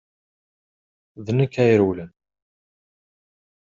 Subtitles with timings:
[1.25, 2.11] D nekk ay irewlen.